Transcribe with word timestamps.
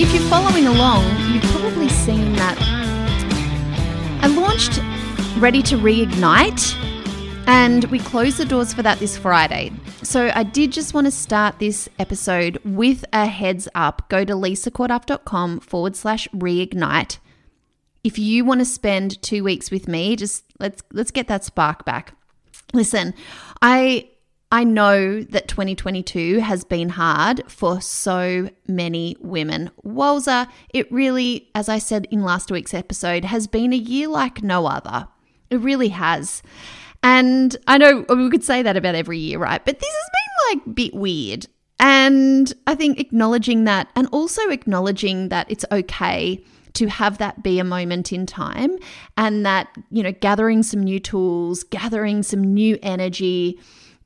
if 0.00 0.14
you're 0.14 0.30
following 0.30 0.66
along, 0.66 1.04
you've 1.30 1.42
probably 1.52 1.90
seen 1.90 2.32
that 2.32 2.56
I 4.22 4.28
launched 4.28 4.78
Ready 5.38 5.60
to 5.64 5.76
Reignite, 5.76 6.74
and 7.46 7.84
we 7.84 7.98
closed 7.98 8.38
the 8.38 8.46
doors 8.46 8.72
for 8.72 8.82
that 8.82 8.98
this 8.98 9.18
Friday. 9.18 9.70
So 10.02 10.32
I 10.34 10.42
did 10.42 10.72
just 10.72 10.94
want 10.94 11.06
to 11.06 11.10
start 11.10 11.58
this 11.58 11.86
episode 11.98 12.58
with 12.64 13.04
a 13.12 13.26
heads 13.26 13.68
up. 13.74 14.08
Go 14.08 14.24
to 14.24 14.32
lisacorduff.com 14.32 15.60
forward 15.60 15.96
slash 15.96 16.26
reignite. 16.28 17.18
If 18.02 18.18
you 18.18 18.42
want 18.46 18.62
to 18.62 18.64
spend 18.64 19.20
two 19.20 19.44
weeks 19.44 19.70
with 19.70 19.86
me, 19.86 20.16
just 20.16 20.44
let's 20.58 20.82
let's 20.94 21.10
get 21.10 21.28
that 21.28 21.44
spark 21.44 21.84
back. 21.84 22.14
Listen, 22.72 23.12
I 23.60 24.08
I 24.52 24.64
know 24.64 25.22
that 25.22 25.46
2022 25.46 26.40
has 26.40 26.64
been 26.64 26.88
hard 26.88 27.42
for 27.46 27.80
so 27.80 28.50
many 28.66 29.16
women. 29.20 29.70
Walza, 29.84 30.48
it 30.74 30.90
really, 30.90 31.50
as 31.54 31.68
I 31.68 31.78
said 31.78 32.08
in 32.10 32.22
last 32.22 32.50
week's 32.50 32.74
episode, 32.74 33.24
has 33.24 33.46
been 33.46 33.72
a 33.72 33.76
year 33.76 34.08
like 34.08 34.42
no 34.42 34.66
other. 34.66 35.06
It 35.50 35.60
really 35.60 35.90
has. 35.90 36.42
And 37.02 37.56
I 37.68 37.78
know 37.78 38.04
we 38.08 38.28
could 38.28 38.42
say 38.42 38.62
that 38.62 38.76
about 38.76 38.96
every 38.96 39.18
year, 39.18 39.38
right? 39.38 39.64
But 39.64 39.78
this 39.78 39.88
has 39.88 40.10
been 40.12 40.58
like 40.58 40.66
a 40.66 40.70
bit 40.70 40.94
weird. 40.94 41.46
And 41.78 42.52
I 42.66 42.74
think 42.74 42.98
acknowledging 42.98 43.64
that 43.64 43.88
and 43.94 44.08
also 44.10 44.50
acknowledging 44.50 45.28
that 45.28 45.50
it's 45.50 45.64
okay 45.70 46.44
to 46.74 46.88
have 46.88 47.18
that 47.18 47.42
be 47.42 47.58
a 47.58 47.64
moment 47.64 48.12
in 48.12 48.26
time 48.26 48.76
and 49.16 49.46
that, 49.46 49.68
you 49.90 50.02
know, 50.02 50.12
gathering 50.12 50.62
some 50.62 50.82
new 50.82 51.00
tools, 51.00 51.62
gathering 51.64 52.22
some 52.22 52.42
new 52.42 52.78
energy 52.82 53.58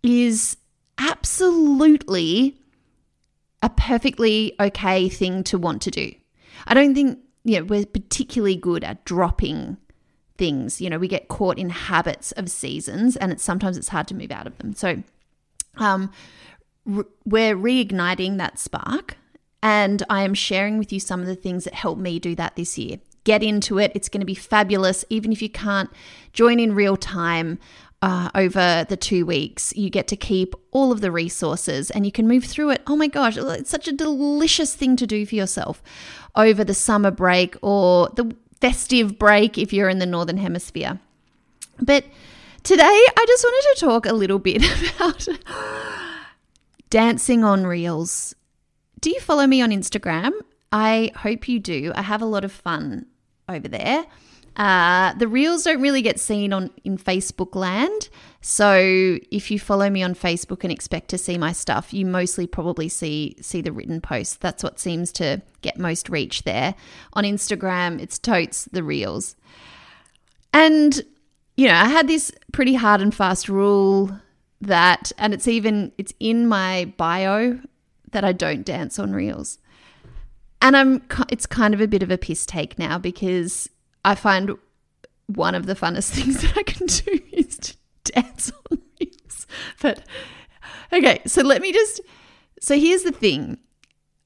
is 0.05 0.57
absolutely 0.99 2.57
a 3.63 3.71
perfectly 3.71 4.55
okay 4.61 5.09
thing 5.09 5.43
to 5.45 5.59
want 5.59 5.83
to 5.83 5.91
do. 5.91 6.13
I 6.67 6.75
don't 6.75 6.95
think, 6.95 7.19
you 7.45 7.59
know, 7.59 7.65
we're 7.65 7.87
particularly 7.87 8.57
good 8.57 8.85
at 8.85 9.05
dropping 9.05 9.79
things. 10.37 10.81
You 10.81 10.91
know, 10.91 10.99
we 10.99 11.09
get 11.09 11.29
caught 11.29 11.59
in 11.59 11.71
habits 11.71 12.33
of 12.33 12.51
seasons 12.51 13.17
and 13.17 13.33
it's 13.33 13.43
sometimes 13.43 13.79
it's 13.79 13.89
hard 13.89 14.07
to 14.09 14.15
move 14.15 14.31
out 14.31 14.47
of 14.47 14.57
them. 14.59 14.75
So, 14.75 15.03
um 15.79 16.11
re- 16.85 17.05
we're 17.25 17.57
reigniting 17.57 18.37
that 18.37 18.59
spark 18.59 19.17
and 19.63 20.03
I 20.11 20.23
am 20.25 20.35
sharing 20.35 20.77
with 20.77 20.93
you 20.93 21.01
some 21.01 21.21
of 21.21 21.27
the 21.27 21.35
things 21.35 21.65
that 21.65 21.75
helped 21.75 22.01
me 22.01 22.19
do 22.19 22.35
that 22.35 22.57
this 22.57 22.77
year. 22.77 22.99
Get 23.25 23.43
into 23.43 23.79
it. 23.79 23.93
It's 23.95 24.11
going 24.11 24.21
to 24.21 24.27
be 24.27 24.35
fabulous 24.35 25.07
even 25.09 25.33
if 25.33 25.41
you 25.41 25.49
can't 25.49 25.89
join 26.35 26.61
in 26.61 26.75
real 26.75 26.99
time 26.99 27.59
uh, 28.05 28.29
over 28.35 28.85
the 28.87 28.99
two 28.99 29.25
weeks. 29.25 29.75
You 29.75 29.89
get 29.89 30.07
to 30.09 30.17
keep 30.17 30.55
all 30.73 30.93
of 30.93 31.01
the 31.01 31.11
resources 31.11 31.91
and 31.91 32.05
you 32.05 32.13
can 32.13 32.29
move 32.29 32.45
through 32.45 32.69
it. 32.69 32.83
Oh 32.87 32.97
my 32.97 33.07
gosh, 33.07 33.39
it's 33.39 33.71
such 33.71 33.89
a 33.89 33.93
delicious 33.93 34.75
thing 34.75 34.95
to 34.97 35.07
do 35.07 35.25
for 35.25 35.35
yourself 35.35 35.83
over 36.37 36.63
the 36.65 36.75
summer 36.75 37.11
break 37.11 37.57
or 37.63 38.11
the 38.11 38.37
festive 38.61 39.19
break 39.19 39.57
if 39.57 39.73
you're 39.73 39.89
in 39.89 40.01
the 40.01 40.07
Northern 40.07 40.37
Hemisphere. 40.37 41.01
But 41.81 42.05
today, 42.63 42.83
I 42.83 43.25
just 43.27 43.43
wanted 43.43 43.75
to 43.75 43.87
talk 43.87 44.05
a 44.05 44.13
little 44.13 44.39
bit 44.39 44.63
about 44.97 45.27
dancing 46.91 47.43
on 47.43 47.67
reels. 47.67 48.35
Do 49.01 49.09
you 49.09 49.21
follow 49.21 49.47
me 49.47 49.63
on 49.63 49.71
Instagram? 49.71 50.33
I 50.71 51.11
hope 51.17 51.49
you 51.49 51.59
do. 51.59 51.91
I 51.95 52.03
have 52.03 52.21
a 52.21 52.27
lot 52.27 52.45
of 52.45 52.53
fun 52.53 53.07
over 53.49 53.67
there. 53.67 54.05
Uh, 54.57 55.13
the 55.15 55.27
reels 55.27 55.65
don't 55.65 55.81
really 55.81 56.03
get 56.03 56.21
seen 56.21 56.53
on 56.53 56.71
in 56.85 56.97
Facebook 56.97 57.57
land. 57.57 58.09
So 58.41 59.19
if 59.31 59.51
you 59.51 59.59
follow 59.59 59.91
me 59.91 60.03
on 60.03 60.15
Facebook 60.15 60.63
and 60.63 60.73
expect 60.73 61.09
to 61.09 61.19
see 61.19 61.37
my 61.39 61.53
stuff, 61.53 61.93
you 61.93 62.07
mostly 62.07 62.47
probably 62.47 62.89
see 62.89 63.37
see 63.41 63.61
the 63.61 63.73
written 63.73 64.01
posts. 64.01 64.37
That's 64.37 64.63
what 64.63 64.79
seems 64.79 65.11
to 65.13 65.43
get 65.63 65.79
most 65.79 66.09
reach 66.09 66.45
there. 66.45 66.75
On 67.15 67.25
Instagram, 67.25 68.01
it's 68.01 68.19
totes 68.19 68.67
the 68.67 68.85
reels. 68.85 69.35
And 70.53 71.03
you 71.57 71.69
know, 71.69 71.75
I 71.75 71.87
had 71.89 72.07
this 72.07 72.31
pretty 72.53 72.75
hard 72.75 73.01
and 73.01 73.15
fast 73.15 73.49
rule 73.49 74.11
that 74.61 75.11
and 75.19 75.35
it's 75.35 75.49
even 75.49 75.91
it's 75.99 76.15
in 76.21 76.47
my 76.47 76.93
bio 76.97 77.59
that 78.13 78.25
I 78.25 78.33
don't 78.33 78.65
dance 78.65 79.01
on 79.01 79.13
reels. 79.13 79.59
And 80.63 80.77
I'm 80.77 81.03
it's 81.29 81.47
kind 81.47 81.75
of 81.75 81.81
a 81.81 81.89
bit 81.89 82.05
of 82.05 82.11
a 82.13 82.19
piss 82.19 82.47
take 82.47 82.79
now 82.79 82.99
because 82.99 83.69
I 84.05 84.15
find 84.15 84.57
one 85.27 85.55
of 85.55 85.67
the 85.67 85.75
funnest 85.75 86.11
things 86.15 86.43
that 86.43 86.57
I 86.57 86.63
can 86.63 86.87
do 86.87 87.21
is 87.33 87.57
to 87.59 87.77
dance 88.05 88.53
on 88.71 88.79
reels. 89.01 89.47
But 89.81 90.03
okay, 90.93 91.21
so 91.27 91.43
let 91.43 91.63
me 91.63 91.73
just. 91.73 92.01
So 92.61 92.79
here's 92.79 93.03
the 93.03 93.13
thing. 93.13 93.59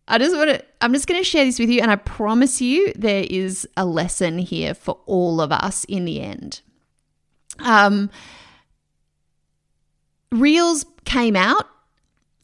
I 0.06 0.18
just 0.18 0.36
want 0.36 0.50
to. 0.50 0.64
I'm 0.80 0.92
just 0.92 1.06
going 1.06 1.20
to 1.20 1.24
share 1.24 1.44
this 1.44 1.58
with 1.58 1.70
you, 1.70 1.80
and 1.80 1.90
I 1.90 1.96
promise 1.96 2.60
you 2.60 2.92
there 2.94 3.26
is 3.28 3.68
a 3.76 3.84
lesson 3.84 4.38
here 4.38 4.74
for 4.74 4.98
all 5.06 5.40
of 5.40 5.52
us 5.52 5.84
in 5.84 6.04
the 6.04 6.20
end. 6.20 6.60
Um, 7.60 8.10
reels 10.32 10.84
came 11.04 11.36
out. 11.36 11.68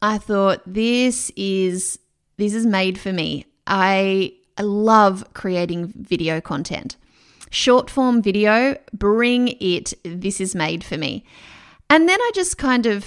I 0.03 0.19
thought 0.19 0.61
this 0.67 1.31
is 1.37 1.99
this 2.37 2.55
is 2.55 2.67
made 2.67 2.99
for 2.99 3.13
me. 3.13 3.47
I 3.67 4.35
I 4.59 4.63
love 4.63 5.25
creating 5.33 5.93
video 5.97 6.41
content 6.41 6.97
short 7.55 7.89
form 7.89 8.23
video, 8.23 8.77
bring 8.93 9.49
it. 9.61 9.95
This 10.03 10.41
is 10.41 10.55
made 10.55 10.85
for 10.85 10.99
me. 10.99 11.25
And 11.89 12.09
then 12.09 12.21
I 12.21 12.31
just 12.35 12.59
kind 12.59 12.87
of 12.87 13.07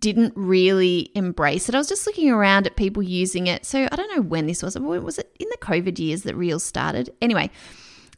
didn't 0.00 0.32
really 0.36 1.10
embrace 1.14 1.68
it. 1.68 1.74
I 1.74 1.78
was 1.78 1.88
just 1.88 2.06
looking 2.06 2.30
around 2.30 2.66
at 2.66 2.76
people 2.76 3.02
using 3.02 3.46
it. 3.46 3.64
So 3.64 3.88
I 3.90 3.96
don't 3.96 4.14
know 4.14 4.22
when 4.22 4.46
this 4.46 4.62
was. 4.62 4.78
Was 4.78 5.18
it 5.18 5.34
in 5.40 5.48
the 5.50 5.58
COVID 5.58 5.98
years 5.98 6.22
that 6.22 6.36
Reels 6.36 6.64
started? 6.64 7.10
Anyway, 7.20 7.50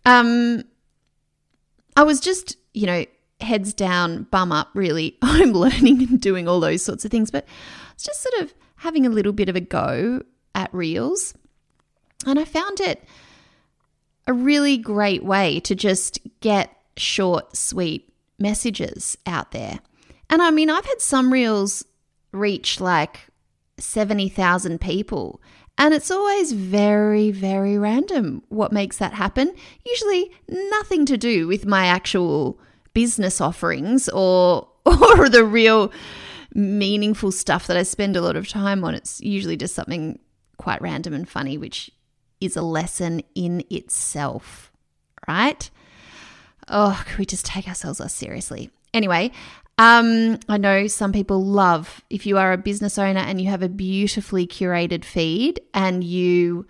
um, 0.04 0.64
I 1.96 2.02
was 2.02 2.20
just, 2.20 2.56
you 2.74 2.86
know, 2.86 3.04
heads 3.40 3.72
down, 3.72 4.24
bum 4.24 4.52
up, 4.52 4.70
really. 4.74 5.16
I'm 5.22 5.52
learning 5.52 6.02
and 6.02 6.20
doing 6.20 6.48
all 6.48 6.60
those 6.60 6.82
sorts 6.82 7.04
of 7.04 7.10
things. 7.10 7.30
But 7.30 7.46
it's 7.94 8.04
just 8.04 8.22
sort 8.22 8.42
of 8.44 8.54
having 8.76 9.06
a 9.06 9.10
little 9.10 9.32
bit 9.32 9.48
of 9.48 9.56
a 9.56 9.60
go 9.60 10.22
at 10.54 10.72
Reels. 10.74 11.34
And 12.26 12.38
I 12.38 12.44
found 12.44 12.80
it 12.80 13.04
a 14.28 14.32
really 14.32 14.76
great 14.76 15.24
way 15.24 15.58
to 15.60 15.74
just 15.74 16.20
get 16.40 16.70
short, 16.96 17.56
sweet 17.56 18.12
messages 18.38 19.16
out 19.26 19.50
there. 19.52 19.80
And 20.30 20.42
I 20.42 20.50
mean, 20.50 20.70
I've 20.70 20.84
had 20.84 21.00
some 21.00 21.32
reels 21.32 21.84
reach 22.30 22.80
like 22.80 23.20
70,000 23.78 24.80
people. 24.80 25.40
And 25.78 25.94
it's 25.94 26.10
always 26.10 26.52
very, 26.52 27.30
very 27.30 27.78
random 27.78 28.42
what 28.48 28.72
makes 28.72 28.98
that 28.98 29.14
happen. 29.14 29.54
Usually 29.86 30.30
nothing 30.48 31.06
to 31.06 31.16
do 31.16 31.46
with 31.46 31.66
my 31.66 31.86
actual 31.86 32.60
business 32.92 33.40
offerings 33.40 34.08
or 34.08 34.68
or 34.84 35.28
the 35.28 35.44
real 35.44 35.92
meaningful 36.54 37.30
stuff 37.30 37.66
that 37.66 37.76
I 37.76 37.82
spend 37.82 38.16
a 38.16 38.20
lot 38.20 38.36
of 38.36 38.48
time 38.48 38.84
on. 38.84 38.94
It's 38.94 39.20
usually 39.20 39.56
just 39.56 39.74
something 39.74 40.18
quite 40.56 40.82
random 40.82 41.14
and 41.14 41.28
funny, 41.28 41.56
which 41.56 41.90
is 42.40 42.56
a 42.56 42.62
lesson 42.62 43.22
in 43.34 43.64
itself, 43.70 44.72
right? 45.26 45.70
Oh, 46.68 47.02
could 47.06 47.18
we 47.18 47.26
just 47.26 47.46
take 47.46 47.68
ourselves 47.68 48.00
less 48.00 48.14
seriously? 48.14 48.70
Anyway, 48.92 49.32
um, 49.78 50.38
I 50.48 50.58
know 50.58 50.88
some 50.88 51.12
people 51.12 51.44
love 51.44 52.02
if 52.10 52.26
you 52.26 52.36
are 52.36 52.52
a 52.52 52.58
business 52.58 52.98
owner 52.98 53.20
and 53.20 53.40
you 53.40 53.48
have 53.48 53.62
a 53.62 53.68
beautifully 53.68 54.46
curated 54.46 55.04
feed 55.04 55.60
and 55.72 56.02
you 56.02 56.66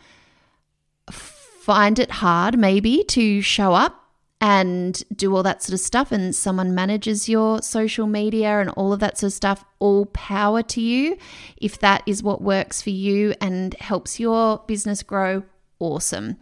find 1.11 1.99
it 1.99 2.11
hard 2.11 2.59
maybe 2.59 3.05
to 3.05 3.41
show 3.41 3.73
up 3.73 4.05
and 4.41 5.03
do 5.15 5.35
all 5.35 5.43
that 5.43 5.63
sort 5.63 5.75
of 5.75 5.81
stuff 5.81 6.13
and 6.13 6.35
someone 6.35 6.75
manages 6.75 7.29
your 7.29 7.61
social 7.61 8.07
media 8.07 8.61
and 8.61 8.71
all 8.71 8.93
of 8.93 9.01
that 9.01 9.19
sort 9.19 9.29
of 9.29 9.35
stuff 9.35 9.65
all 9.79 10.07
power 10.07 10.63
to 10.63 10.81
you 10.81 11.17
if 11.57 11.79
that 11.81 12.03
is 12.07 12.23
what 12.23 12.41
works 12.41 12.81
for 12.81 12.91
you 12.91 13.35
and 13.41 13.75
helps 13.81 14.21
your 14.21 14.63
business 14.67 15.03
grow 15.03 15.43
awesome. 15.79 16.37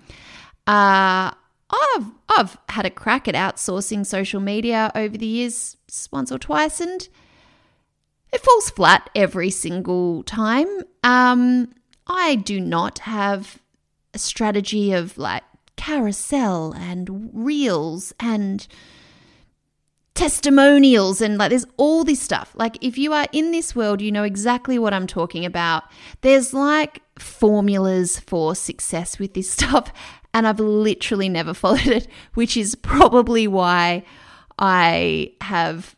Uh, 0.66 1.30
I've 1.70 2.06
I've 2.28 2.58
had 2.68 2.86
a 2.86 2.90
crack 2.90 3.28
at 3.28 3.34
outsourcing 3.34 4.04
social 4.06 4.40
media 4.40 4.90
over 4.94 5.16
the 5.16 5.26
years, 5.26 5.76
once 6.12 6.30
or 6.30 6.38
twice, 6.38 6.80
and 6.80 7.08
it 8.32 8.40
falls 8.40 8.70
flat 8.70 9.08
every 9.14 9.50
single 9.50 10.22
time. 10.24 10.68
Um, 11.02 11.72
I 12.06 12.36
do 12.36 12.60
not 12.60 13.00
have 13.00 13.58
a 14.14 14.18
strategy 14.18 14.92
of 14.92 15.18
like 15.18 15.42
carousel 15.76 16.72
and 16.72 17.30
reels 17.32 18.12
and 18.18 18.66
testimonials 20.16 21.20
and 21.20 21.38
like 21.38 21.50
there's 21.50 21.66
all 21.76 22.02
this 22.02 22.20
stuff. 22.20 22.52
Like 22.56 22.78
if 22.80 22.98
you 22.98 23.12
are 23.12 23.26
in 23.32 23.52
this 23.52 23.76
world, 23.76 24.00
you 24.00 24.10
know 24.10 24.24
exactly 24.24 24.78
what 24.78 24.92
I'm 24.92 25.06
talking 25.06 25.44
about. 25.44 25.84
There's 26.22 26.52
like 26.52 27.02
formulas 27.18 28.18
for 28.18 28.54
success 28.54 29.18
with 29.18 29.34
this 29.34 29.50
stuff 29.56 29.92
and 30.34 30.46
I've 30.46 30.58
literally 30.58 31.28
never 31.28 31.54
followed 31.54 31.86
it, 31.86 32.08
which 32.34 32.56
is 32.56 32.74
probably 32.74 33.46
why 33.46 34.04
I 34.58 35.32
have 35.42 35.94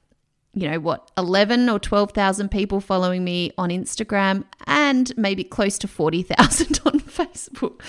you 0.55 0.69
know 0.69 0.81
what 0.81 1.11
11 1.17 1.69
or 1.69 1.79
12,000 1.79 2.50
people 2.50 2.81
following 2.81 3.23
me 3.23 3.53
on 3.56 3.70
Instagram 3.70 4.44
and 4.67 5.17
maybe 5.17 5.44
close 5.44 5.79
to 5.79 5.87
40,000 5.87 6.81
on 6.87 6.99
Facebook. 7.00 7.81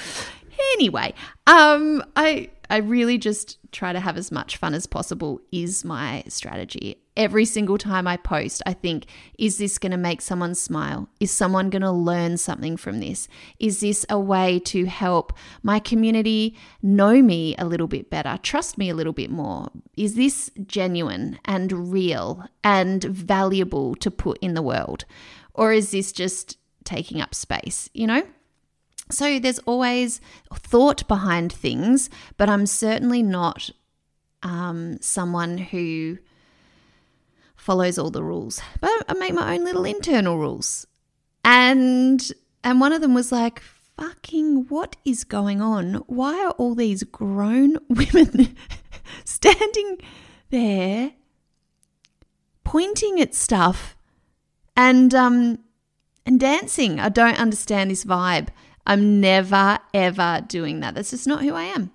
Anyway, 0.76 1.14
um 1.48 2.04
I 2.16 2.50
I 2.69 2.77
really 2.77 3.18
just 3.18 3.57
try 3.71 3.94
to 3.94 4.00
have 4.00 4.18
as 4.18 4.31
much 4.31 4.57
fun 4.57 4.74
as 4.74 4.86
possible 4.86 5.42
is 5.51 5.83
my 5.83 6.24
strategy. 6.27 7.01
Every 7.18 7.44
single 7.45 7.77
time 7.77 8.07
I 8.07 8.16
post, 8.16 8.62
I 8.66 8.74
think, 8.74 9.07
is 9.38 9.57
this 9.57 9.77
going 9.77 9.92
to 9.92 9.98
make 9.98 10.21
someone 10.21 10.56
smile? 10.56 11.10
Is 11.19 11.31
someone 11.31 11.69
going 11.69 11.81
to 11.81 11.92
learn 11.92 12.38
something 12.38 12.77
from 12.77 13.00
this? 13.00 13.27
Is 13.60 13.81
this 13.81 14.06
a 14.10 14.19
way 14.19 14.60
to 14.66 14.86
help 14.86 15.33
my 15.63 15.80
community 15.80 16.56
know 16.81 17.21
me 17.21 17.56
a 17.57 17.66
little 17.66 17.88
bit 17.88 18.10
better, 18.10 18.39
trust 18.42 18.77
me 18.77 18.89
a 18.89 18.95
little 18.95 19.13
bit 19.13 19.31
more? 19.31 19.69
Is 19.98 20.16
this 20.16 20.51
genuine 20.66 21.39
and 21.45 21.92
real 21.92 22.45
and 22.63 23.04
valuable 23.04 23.95
to 23.95 24.12
put 24.12 24.38
in 24.39 24.54
the 24.54 24.62
world? 24.62 25.06
Or 25.54 25.74
is 25.74 25.92
this 25.92 26.12
just 26.12 26.57
taking 26.86 27.19
up 27.19 27.36
space, 27.36 27.89
you 27.94 28.07
know? 28.07 28.24
So 29.11 29.39
there's 29.39 29.59
always 29.59 30.21
thought 30.53 31.07
behind 31.07 31.51
things, 31.51 32.09
but 32.38 32.50
I'm 32.50 32.65
certainly 32.65 33.23
not 33.23 33.71
um, 34.44 35.00
someone 35.01 35.57
who 35.57 36.19
follows 37.56 37.97
all 37.97 38.11
the 38.11 38.23
rules. 38.23 38.61
But 38.79 38.91
I 39.07 39.13
make 39.15 39.33
my 39.33 39.56
own 39.56 39.65
little 39.65 39.85
internal 39.85 40.38
rules. 40.38 40.88
And 41.44 42.31
and 42.63 42.81
one 42.81 42.94
of 42.94 43.01
them 43.01 43.13
was 43.13 43.31
like, 43.31 43.61
fucking 43.97 44.65
what 44.69 44.95
is 45.06 45.23
going 45.23 45.61
on? 45.61 45.95
Why 46.07 46.45
are 46.45 46.51
all 46.51 46.75
these 46.75 47.03
grown 47.03 47.77
women 47.89 48.56
standing 49.25 49.97
there 50.50 51.13
pointing 52.63 53.19
at 53.19 53.33
stuff 53.33 53.95
and 54.75 55.13
um 55.13 55.59
and 56.25 56.39
dancing? 56.39 57.00
I 57.00 57.09
don't 57.09 57.39
understand 57.39 57.91
this 57.91 58.06
vibe. 58.06 58.50
I'm 58.86 59.20
never 59.20 59.80
ever 59.94 60.44
doing 60.48 60.80
that. 60.80 60.96
That's 60.96 61.12
just 61.12 61.28
not 61.28 61.42
who 61.42 61.54
I 61.54 61.64
am. 61.64 61.92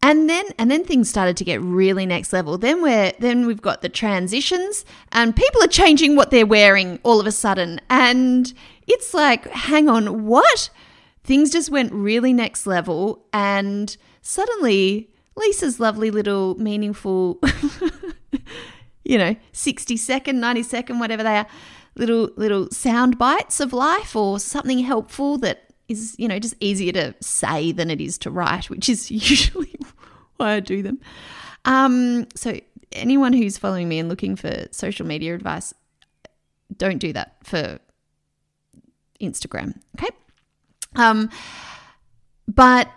And 0.00 0.30
then 0.30 0.44
and 0.58 0.70
then 0.70 0.84
things 0.84 1.10
started 1.10 1.36
to 1.38 1.44
get 1.44 1.60
really 1.60 2.06
next 2.06 2.32
level. 2.32 2.56
Then 2.56 2.82
we're 2.82 3.12
then 3.18 3.46
we've 3.46 3.62
got 3.62 3.82
the 3.82 3.88
transitions 3.88 4.84
and 5.10 5.34
people 5.34 5.62
are 5.62 5.68
changing 5.68 6.14
what 6.14 6.30
they're 6.30 6.46
wearing 6.46 7.00
all 7.02 7.20
of 7.20 7.26
a 7.26 7.32
sudden. 7.32 7.80
And 7.90 8.52
it's 8.86 9.12
like, 9.12 9.48
hang 9.48 9.88
on, 9.88 10.24
what? 10.24 10.70
Things 11.24 11.50
just 11.50 11.70
went 11.70 11.92
really 11.92 12.32
next 12.32 12.66
level 12.66 13.26
and 13.32 13.96
suddenly 14.22 15.10
Lisa's 15.36 15.80
lovely 15.80 16.10
little 16.10 16.54
meaningful 16.56 17.40
you 19.08 19.16
know, 19.16 19.34
60 19.52 19.96
second, 19.96 20.38
90 20.38 20.62
second, 20.62 20.98
whatever 21.00 21.22
they 21.22 21.38
are, 21.38 21.46
little 21.98 22.30
little 22.36 22.70
sound 22.70 23.18
bites 23.18 23.60
of 23.60 23.72
life 23.72 24.14
or 24.14 24.38
something 24.38 24.78
helpful 24.80 25.38
that 25.38 25.64
is 25.88 26.14
you 26.18 26.28
know 26.28 26.38
just 26.38 26.54
easier 26.60 26.92
to 26.92 27.14
say 27.20 27.72
than 27.72 27.90
it 27.90 28.00
is 28.00 28.18
to 28.18 28.30
write, 28.30 28.70
which 28.70 28.88
is 28.88 29.10
usually 29.10 29.74
why 30.36 30.54
I 30.54 30.60
do 30.60 30.82
them. 30.82 31.00
Um, 31.64 32.26
so 32.34 32.58
anyone 32.92 33.32
who's 33.32 33.58
following 33.58 33.88
me 33.88 33.98
and 33.98 34.08
looking 34.08 34.36
for 34.36 34.66
social 34.70 35.06
media 35.06 35.34
advice, 35.34 35.74
don't 36.76 36.98
do 36.98 37.12
that 37.12 37.36
for 37.42 37.78
Instagram. 39.20 39.78
Okay. 39.96 40.14
Um, 40.96 41.30
but 42.46 42.88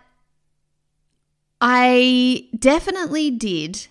I 1.59 2.47
definitely 2.57 3.31
did 3.31 3.87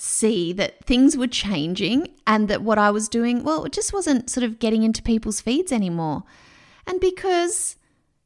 see 0.00 0.52
that 0.54 0.82
things 0.84 1.16
were 1.16 1.26
changing 1.26 2.08
and 2.26 2.48
that 2.48 2.62
what 2.62 2.78
I 2.78 2.90
was 2.90 3.08
doing, 3.08 3.44
well, 3.44 3.64
it 3.64 3.72
just 3.72 3.92
wasn't 3.92 4.30
sort 4.30 4.44
of 4.44 4.58
getting 4.58 4.82
into 4.82 5.02
people's 5.02 5.40
feeds 5.40 5.72
anymore. 5.72 6.22
And 6.86 7.00
because 7.00 7.76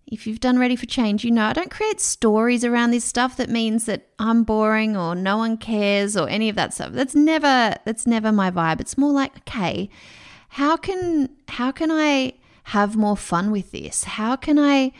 if 0.06 0.26
you've 0.26 0.38
done 0.38 0.58
Ready 0.58 0.76
for 0.76 0.86
Change, 0.86 1.24
you 1.24 1.32
know 1.32 1.46
I 1.46 1.52
don't 1.52 1.70
create 1.70 2.00
stories 2.00 2.64
around 2.64 2.92
this 2.92 3.04
stuff 3.04 3.36
that 3.38 3.50
means 3.50 3.86
that 3.86 4.06
I'm 4.20 4.44
boring 4.44 4.96
or 4.96 5.16
no 5.16 5.36
one 5.36 5.56
cares 5.56 6.16
or 6.16 6.28
any 6.28 6.48
of 6.48 6.54
that 6.56 6.72
stuff. 6.74 6.92
That's 6.92 7.16
never 7.16 7.74
that's 7.84 8.06
never 8.06 8.30
my 8.30 8.50
vibe. 8.52 8.80
It's 8.80 8.96
more 8.96 9.12
like, 9.12 9.36
okay, 9.38 9.90
how 10.50 10.76
can 10.76 11.28
how 11.48 11.72
can 11.72 11.90
I 11.90 12.34
have 12.64 12.94
more 12.96 13.16
fun 13.16 13.50
with 13.50 13.72
this? 13.72 14.04
How 14.04 14.36
can 14.36 14.60
I 14.60 14.92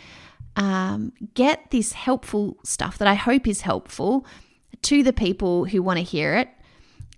um, 0.56 1.12
get 1.34 1.70
this 1.70 1.92
helpful 1.92 2.56
stuff 2.64 2.98
that 2.98 3.06
I 3.06 3.14
hope 3.14 3.46
is 3.46 3.60
helpful 3.60 4.26
to 4.82 5.02
the 5.02 5.12
people 5.12 5.66
who 5.66 5.82
want 5.82 5.98
to 5.98 6.04
hear 6.04 6.34
it 6.34 6.48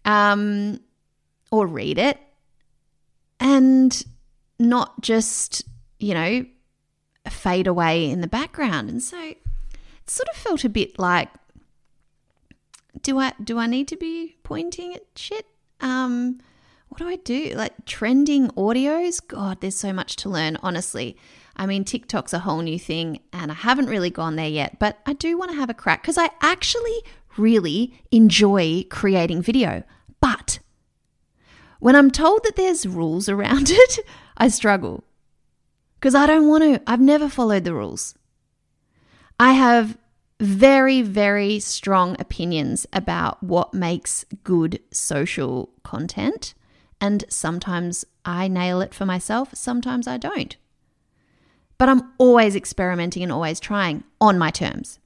um, 0.06 0.80
or 1.50 1.66
read 1.66 1.98
it 1.98 2.18
and 3.38 4.04
not 4.58 5.00
just, 5.02 5.64
you 5.98 6.14
know, 6.14 6.46
fade 7.28 7.66
away 7.66 8.08
in 8.08 8.20
the 8.20 8.28
background. 8.28 8.88
And 8.88 9.02
so 9.02 9.20
it 9.20 9.38
sort 10.06 10.28
of 10.28 10.36
felt 10.36 10.64
a 10.64 10.68
bit 10.68 10.98
like 10.98 11.28
do 13.02 13.18
I 13.18 13.34
do 13.42 13.58
I 13.58 13.66
need 13.66 13.88
to 13.88 13.96
be 13.96 14.36
pointing 14.42 14.94
at 14.94 15.02
shit? 15.16 15.46
Um 15.80 16.38
what 16.88 16.98
do 16.98 17.08
I 17.08 17.16
do? 17.16 17.52
Like 17.54 17.84
trending 17.84 18.48
audios? 18.50 19.20
God, 19.26 19.60
there's 19.60 19.74
so 19.74 19.92
much 19.92 20.16
to 20.16 20.28
learn, 20.28 20.56
honestly. 20.62 21.16
I 21.56 21.66
mean, 21.66 21.84
TikTok's 21.84 22.32
a 22.32 22.38
whole 22.38 22.62
new 22.62 22.78
thing 22.78 23.20
and 23.32 23.50
I 23.50 23.54
haven't 23.54 23.86
really 23.86 24.10
gone 24.10 24.36
there 24.36 24.48
yet, 24.48 24.78
but 24.78 24.98
I 25.04 25.12
do 25.12 25.36
want 25.36 25.50
to 25.50 25.56
have 25.56 25.68
a 25.68 25.74
crack 25.74 26.02
because 26.02 26.16
I 26.16 26.30
actually 26.40 27.02
really 27.36 28.00
enjoy 28.12 28.84
creating 28.88 29.42
video. 29.42 29.82
But 30.26 30.58
when 31.78 31.94
I'm 31.94 32.10
told 32.10 32.42
that 32.42 32.56
there's 32.56 32.84
rules 32.84 33.28
around 33.28 33.70
it, 33.70 33.98
I 34.36 34.48
struggle 34.48 35.04
because 35.94 36.16
I 36.16 36.26
don't 36.26 36.48
want 36.48 36.64
to. 36.64 36.82
I've 36.84 37.00
never 37.00 37.28
followed 37.28 37.62
the 37.62 37.74
rules. 37.74 38.16
I 39.38 39.52
have 39.52 39.96
very, 40.40 41.00
very 41.00 41.60
strong 41.60 42.16
opinions 42.18 42.86
about 42.92 43.40
what 43.40 43.72
makes 43.72 44.24
good 44.42 44.80
social 44.90 45.70
content. 45.84 46.54
And 47.00 47.24
sometimes 47.28 48.04
I 48.24 48.48
nail 48.48 48.80
it 48.80 48.94
for 48.94 49.06
myself, 49.06 49.50
sometimes 49.54 50.08
I 50.08 50.16
don't. 50.16 50.56
But 51.78 51.88
I'm 51.88 52.12
always 52.18 52.56
experimenting 52.56 53.22
and 53.22 53.30
always 53.30 53.60
trying 53.60 54.02
on 54.20 54.38
my 54.38 54.50
terms. 54.50 54.98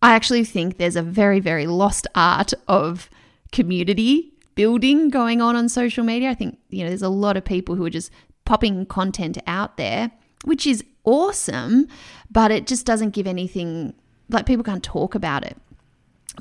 I 0.00 0.12
actually 0.14 0.44
think 0.44 0.78
there's 0.78 0.96
a 0.96 1.02
very, 1.02 1.40
very 1.40 1.66
lost 1.66 2.06
art 2.14 2.54
of 2.66 3.10
community 3.52 4.33
building 4.54 5.08
going 5.10 5.40
on 5.40 5.56
on 5.56 5.68
social 5.68 6.04
media. 6.04 6.30
I 6.30 6.34
think, 6.34 6.58
you 6.70 6.82
know, 6.82 6.90
there's 6.90 7.02
a 7.02 7.08
lot 7.08 7.36
of 7.36 7.44
people 7.44 7.74
who 7.74 7.84
are 7.84 7.90
just 7.90 8.10
popping 8.44 8.86
content 8.86 9.38
out 9.46 9.76
there, 9.76 10.10
which 10.44 10.66
is 10.66 10.84
awesome, 11.04 11.88
but 12.30 12.50
it 12.50 12.66
just 12.66 12.86
doesn't 12.86 13.10
give 13.10 13.26
anything, 13.26 13.94
like 14.28 14.46
people 14.46 14.64
can't 14.64 14.82
talk 14.82 15.14
about 15.14 15.44
it. 15.44 15.56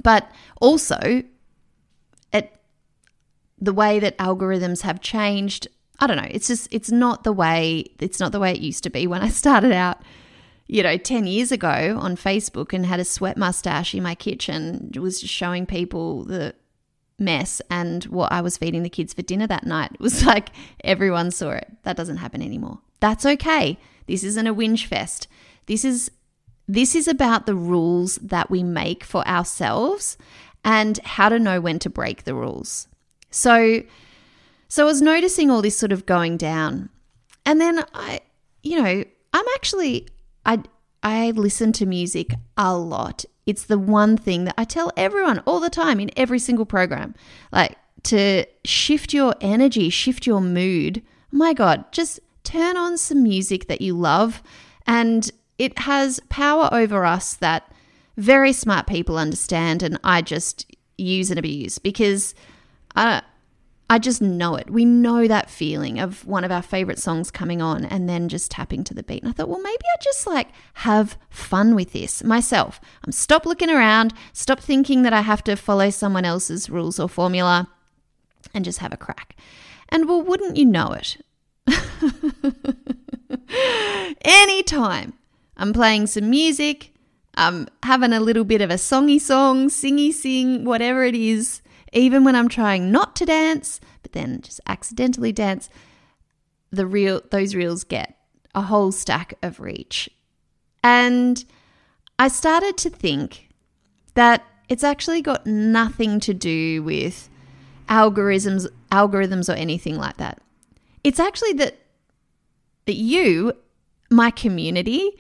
But 0.02 0.30
also, 0.60 1.24
it, 2.32 2.60
the 3.60 3.74
way 3.74 4.00
that 4.00 4.18
algorithms 4.18 4.82
have 4.82 5.02
changed, 5.02 5.68
I 6.00 6.08
don't 6.08 6.18
know, 6.18 6.28
it's 6.30 6.48
just, 6.48 6.68
it's 6.72 6.92
not 6.92 7.24
the 7.24 7.34
way, 7.34 7.86
it's 8.00 8.20
not 8.20 8.32
the 8.32 8.40
way 8.40 8.52
it 8.52 8.60
used 8.60 8.84
to 8.84 8.90
be 8.90 9.08
when 9.08 9.22
I 9.22 9.30
started 9.30 9.72
out 9.72 10.02
you 10.68 10.82
know, 10.82 10.98
10 10.98 11.28
years 11.28 11.52
ago 11.52 11.98
on 12.00 12.16
Facebook 12.16 12.74
and 12.74 12.86
had 12.86 13.00
a 13.00 13.06
sweat 13.06 13.38
mustache 13.38 13.94
in 13.94 14.02
my 14.02 14.16
kitchen, 14.16 14.92
was 14.96 15.20
just 15.22 15.34
showing 15.34 15.66
people 15.66 16.24
the 16.24 16.56
mess 17.20 17.62
and 17.70 18.04
what 18.06 18.32
I 18.32 18.42
was 18.42 18.58
feeding 18.58 18.84
the 18.84 18.90
kids 18.90 19.14
for 19.14 19.22
dinner 19.22 19.48
that 19.48 19.66
night. 19.66 20.00
Was 20.00 20.26
like 20.26 20.50
everyone 20.84 21.32
saw 21.32 21.52
it. 21.52 21.72
That 21.84 21.98
doesn't 21.98 22.18
happen 22.18 22.42
anymore. 22.42 22.80
That's 23.00 23.26
okay. 23.26 23.78
This 24.08 24.24
isn't 24.24 24.48
a 24.48 24.54
whinge 24.54 24.86
fest. 24.86 25.28
This 25.66 25.86
is 25.86 26.12
this 26.68 26.96
is 26.96 27.08
about 27.08 27.46
the 27.46 27.56
rules 27.56 28.16
that 28.18 28.50
we 28.50 28.64
make 28.64 29.04
for 29.04 29.28
ourselves 29.28 30.18
and 30.64 30.98
how 31.00 31.28
to 31.28 31.38
know 31.40 31.60
when 31.60 31.80
to 31.80 31.90
break 31.90 32.24
the 32.24 32.36
rules. 32.36 32.88
So 33.30 33.84
so 34.68 34.84
I 34.84 34.86
was 34.86 35.02
noticing 35.02 35.52
all 35.52 35.62
this 35.62 35.78
sort 35.78 35.92
of 35.92 36.06
going 36.06 36.38
down. 36.38 36.90
And 37.46 37.60
then 37.60 37.84
I 37.94 38.22
you 38.62 38.82
know, 38.82 39.04
I'm 39.34 39.46
actually 39.56 40.08
I 40.46 40.64
I 41.02 41.32
listen 41.32 41.74
to 41.74 41.86
music 41.86 42.34
a 42.58 42.76
lot 42.78 43.26
it's 43.46 43.66
the 43.66 43.80
one 43.80 44.18
thing 44.18 44.46
that 44.46 44.56
I 44.58 44.64
tell 44.64 44.92
everyone 44.96 45.40
all 45.40 45.60
the 45.60 45.70
time 45.70 46.00
in 46.00 46.12
every 46.18 46.40
single 46.40 46.66
program. 46.66 47.14
Like 47.52 47.78
to 48.04 48.46
shift 48.66 49.14
your 49.14 49.36
energy, 49.42 49.90
shift 49.90 50.26
your 50.28 50.42
mood. 50.42 51.02
My 51.32 51.54
God, 51.54 51.92
just 51.92 52.20
turn 52.44 52.78
on 52.78 52.98
some 52.98 53.24
music 53.24 53.68
that 53.68 53.82
you 53.82 53.98
love 53.98 54.44
and 54.86 55.32
it 55.58 55.80
has 55.80 56.20
power 56.30 56.70
over 56.72 57.06
us 57.06 57.36
that 57.36 57.72
very 58.18 58.54
smart 58.54 58.88
people 58.88 59.18
understand, 59.18 59.82
and 59.82 60.00
I 60.04 60.22
just 60.22 60.76
use 60.98 61.30
and 61.32 61.40
abuse 61.40 61.80
because 61.80 62.36
I, 62.96 63.22
I 63.94 64.00
just 64.00 64.24
know 64.24 64.56
it. 64.56 64.72
We 64.72 64.86
know 64.86 65.28
that 65.28 65.52
feeling 65.52 66.00
of 66.00 66.26
one 66.26 66.44
of 66.44 66.52
our 66.52 66.64
favorite 66.64 66.98
songs 66.98 67.30
coming 67.30 67.62
on 67.62 67.86
and 67.86 68.10
then 68.10 68.28
just 68.28 68.50
tapping 68.50 68.84
to 68.86 68.94
the 68.96 69.04
beat. 69.04 69.22
And 69.22 69.30
I 69.30 69.34
thought, 69.34 69.50
well, 69.50 69.62
maybe 69.62 69.86
I 69.86 70.02
just 70.02 70.26
like 70.26 70.48
have 70.74 71.16
fun 71.30 71.76
with 71.76 71.94
this 71.94 72.24
myself. 72.24 72.82
I'm 73.06 73.12
stop 73.12 73.46
looking 73.46 73.70
around, 73.70 74.16
stop 74.32 74.60
thinking 74.60 75.04
that 75.04 75.14
I 75.14 75.22
have 75.22 75.44
to 75.44 75.56
follow 75.56 75.92
someone 75.92 76.26
else's 76.26 76.72
rules 76.72 77.00
or 77.00 77.08
formula, 77.08 77.70
and 78.52 78.66
just 78.66 78.80
have 78.80 78.94
a 78.94 78.98
crack. 78.98 79.36
And 79.90 80.10
well, 80.10 80.24
wouldn't 80.24 80.58
you 80.58 80.66
know 80.66 80.94
it? 80.94 81.18
Anytime 84.26 85.14
I'm 85.56 85.72
playing 85.72 86.08
some 86.08 86.32
music, 86.32 86.96
I'm 87.36 87.68
having 87.84 88.12
a 88.12 88.20
little 88.20 88.44
bit 88.44 88.62
of 88.62 88.72
a 88.72 88.76
songy 88.76 89.22
song, 89.22 89.70
singy 89.70 90.12
sing, 90.12 90.66
whatever 90.66 91.04
it 91.04 91.14
is, 91.14 91.62
even 91.94 92.24
when 92.24 92.36
I'm 92.36 92.50
trying 92.50 92.92
not 92.92 93.16
to 93.18 93.26
dance, 93.26 93.80
but 94.02 94.12
then 94.14 94.42
just 94.42 94.60
accidentally 94.68 95.32
dance, 95.32 95.70
the 96.72 96.88
real 96.88 97.22
those 97.32 97.56
reels 97.56 97.84
get 97.84 98.18
a 98.56 98.64
whole 98.64 98.92
stack 98.92 99.36
of 99.42 99.60
reach. 99.60 100.10
And 100.84 101.44
I 102.20 102.28
started 102.28 102.78
to 102.78 102.90
think 102.90 103.50
that 104.16 104.44
it's 104.70 104.84
actually 104.84 105.22
got 105.22 105.46
nothing 105.46 106.20
to 106.22 106.34
do 106.34 106.84
with 106.84 107.30
algorithms 107.90 108.68
algorithms 108.92 109.50
or 109.50 109.58
anything 109.58 109.98
like 109.98 110.18
that. 110.18 110.42
It's 111.04 111.20
actually 111.20 111.54
that 111.54 111.80
that 112.86 112.96
you, 112.96 113.54
my 114.10 114.30
community, 114.30 115.12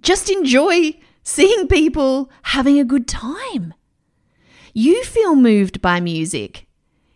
just 0.00 0.30
enjoy 0.30 0.94
seeing 1.22 1.68
people 1.68 2.30
having 2.42 2.78
a 2.78 2.84
good 2.84 3.06
time. 3.06 3.74
You 4.80 5.02
feel 5.02 5.34
moved 5.34 5.82
by 5.82 5.98
music. 5.98 6.68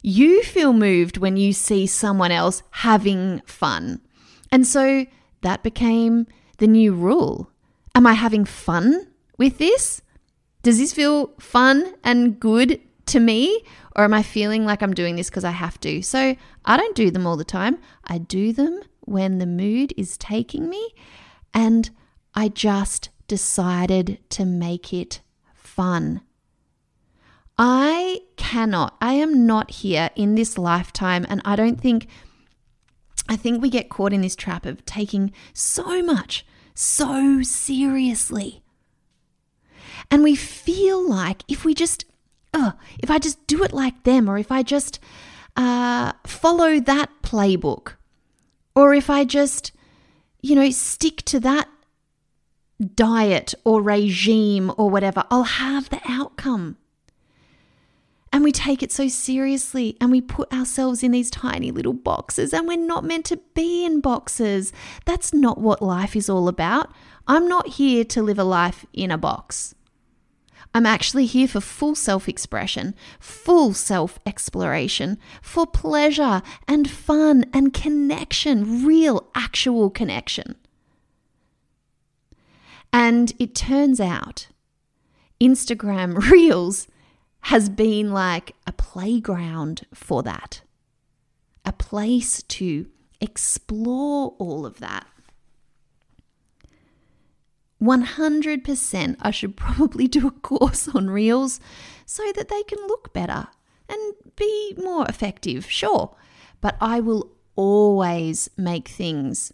You 0.02 0.42
feel 0.42 0.73
moved 0.73 1.19
when 1.19 1.37
you 1.37 1.52
see 1.52 1.87
someone 1.87 2.33
else 2.33 2.64
having 2.71 3.40
fun. 3.47 4.00
And 4.50 4.66
so 4.66 5.07
that 5.42 5.62
became 5.62 6.26
the 6.59 6.66
new 6.66 6.92
rule. 6.92 7.52
Am 7.95 8.04
I 8.04 8.14
having 8.14 8.45
fun 8.45 9.07
with 9.38 9.59
this? 9.59 10.02
Does 10.64 10.78
this 10.78 10.92
feel 10.92 11.35
fun 11.38 11.95
and 12.02 12.40
good 12.40 12.81
to 13.07 13.21
me? 13.21 13.62
Or 13.95 14.02
am 14.02 14.12
I 14.12 14.25
feeling 14.25 14.64
like 14.64 14.83
I'm 14.83 14.92
doing 14.92 15.14
this 15.14 15.31
because 15.31 15.45
I 15.45 15.52
have 15.52 15.78
to? 15.83 16.02
So 16.02 16.35
I 16.64 16.76
don't 16.76 16.97
do 16.97 17.12
them 17.12 17.28
all 17.28 17.37
the 17.37 17.45
time. 17.45 17.78
I 18.02 18.19
do 18.19 18.52
them 18.52 18.81
when 19.02 19.38
the 19.38 19.47
mood 19.47 19.95
is 19.97 20.19
taking 20.19 20.69
me 20.69 20.95
and 21.54 21.90
I 22.35 22.49
just 22.49 23.11
decided 23.28 24.19
to 24.31 24.45
make 24.45 24.92
it 24.92 25.21
fun. 25.54 26.23
I 27.64 28.23
cannot, 28.37 28.97
I 29.00 29.12
am 29.12 29.47
not 29.47 29.71
here 29.71 30.11
in 30.16 30.35
this 30.35 30.59
lifetime, 30.59 31.25
and 31.28 31.40
I 31.45 31.54
don't 31.54 31.81
think, 31.81 32.09
I 33.28 33.37
think 33.37 33.62
we 33.62 33.71
get 33.71 33.88
caught 33.88 34.12
in 34.12 34.21
this 34.21 34.35
trap 34.35 34.66
of 34.66 34.85
taking 34.85 35.33
so 35.52 36.02
much 36.02 36.45
so 36.75 37.40
seriously. 37.42 38.64
And 40.11 40.25
we 40.25 40.35
feel 40.35 41.09
like 41.09 41.45
if 41.47 41.64
we 41.64 41.73
just, 41.73 42.04
uh, 42.52 42.73
if 42.99 43.12
I 43.12 43.21
just 43.21 43.47
do 43.47 43.62
it 43.62 43.73
like 43.73 44.02
them, 44.02 44.28
or 44.28 44.38
if 44.38 44.50
I 44.50 44.64
just 44.64 44.99
uh, 45.54 46.14
follow 46.26 46.81
that 46.81 47.11
playbook, 47.23 47.92
or 48.75 48.92
if 48.92 49.09
I 49.09 49.23
just, 49.23 49.71
you 50.40 50.57
know, 50.57 50.69
stick 50.71 51.19
to 51.26 51.38
that 51.38 51.69
diet 52.97 53.54
or 53.64 53.81
regime 53.81 54.73
or 54.76 54.90
whatever, 54.90 55.23
I'll 55.31 55.45
have 55.45 55.90
the 55.90 56.00
outcome. 56.09 56.78
And 58.33 58.43
we 58.43 58.51
take 58.51 58.83
it 58.83 58.91
so 58.91 59.09
seriously 59.09 59.97
and 60.01 60.11
we 60.11 60.23
put 60.23 60.53
ourselves 60.53 61.03
in 61.03 61.11
these 61.11 61.31
tiny 61.31 61.71
little 61.71 61.93
boxes, 61.93 62.55
and 62.55 62.67
we're 62.67 62.79
not 62.79 63.05
meant 63.05 63.27
to 63.27 63.37
be 63.55 63.85
in 63.85 64.01
boxes. 64.01 64.73
That's 65.05 65.35
not 65.35 65.59
what 65.59 65.83
life 65.83 66.17
is 66.17 66.31
all 66.31 66.49
about. 66.49 66.91
I'm 67.29 67.47
not 67.47 67.69
here 67.69 68.05
to 68.05 68.23
live 68.23 68.39
a 68.39 68.45
life 68.45 68.87
in 68.95 69.11
a 69.11 69.19
box. 69.19 69.75
I'm 70.75 70.87
actually 70.87 71.27
here 71.27 71.47
for 71.47 71.61
full 71.61 71.95
self 71.95 72.29
expression, 72.29 72.95
full 73.21 73.75
self 73.75 74.19
exploration, 74.25 75.19
for 75.43 75.67
pleasure 75.67 76.41
and 76.67 76.91
fun 76.91 77.45
and 77.53 77.75
connection, 77.75 78.87
real, 78.87 79.29
actual 79.35 79.91
connection. 79.91 80.57
And 82.93 83.35
it 83.39 83.55
turns 83.55 84.01
out 84.01 84.49
Instagram 85.41 86.17
Reels 86.31 86.89
has 87.42 87.68
been 87.68 88.12
like 88.12 88.54
a 88.66 88.72
playground 88.72 89.87
for 89.92 90.22
that, 90.22 90.62
a 91.64 91.72
place 91.72 92.42
to 92.44 92.87
explore 93.20 94.34
all 94.38 94.64
of 94.64 94.78
that. 94.78 95.06
100% 97.80 99.16
I 99.20 99.30
should 99.32 99.56
probably 99.56 100.06
do 100.06 100.28
a 100.28 100.30
course 100.30 100.88
on 100.88 101.11
Reels 101.11 101.58
so 102.06 102.22
that 102.37 102.49
they 102.49 102.62
can 102.62 102.78
look 102.87 103.12
better 103.12 103.49
and 103.88 104.14
be 104.37 104.75
more 104.78 105.04
effective, 105.08 105.68
sure. 105.68 106.14
But 106.61 106.76
I 106.80 107.00
will 107.00 107.32
always 107.56 108.49
make 108.56 108.88
things 108.88 109.52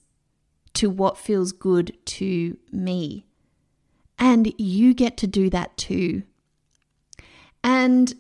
to 0.75 0.91
what 0.91 1.17
feels 1.17 1.53
good 1.53 1.97
to 2.05 2.59
me. 2.71 3.25
And 4.19 4.53
you 4.59 4.95
get 4.95 5.17
to 5.19 5.27
do 5.27 5.49
that 5.51 5.77
too. 5.77 6.25
And 7.63 8.15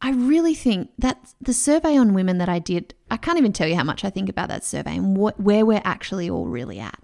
I 0.00 0.10
really 0.10 0.54
think 0.54 0.90
that 0.98 1.32
the 1.40 1.54
survey 1.54 1.96
on 1.96 2.12
women 2.12 2.38
that 2.38 2.48
I 2.48 2.58
did, 2.58 2.94
I 3.10 3.16
can't 3.16 3.38
even 3.38 3.52
tell 3.52 3.68
you 3.68 3.76
how 3.76 3.84
much 3.84 4.04
I 4.04 4.10
think 4.10 4.28
about 4.28 4.48
that 4.48 4.64
survey 4.64 4.96
and 4.96 5.16
what, 5.16 5.38
where 5.38 5.64
we're 5.64 5.82
actually 5.84 6.28
all 6.28 6.46
really 6.46 6.80
at. 6.80 6.98